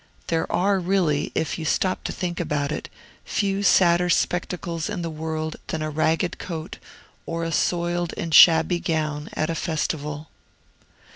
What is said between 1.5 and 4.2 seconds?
you stop to think about it, few sadder